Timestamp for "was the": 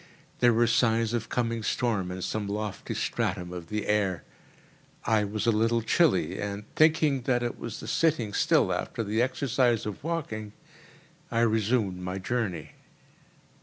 7.59-7.87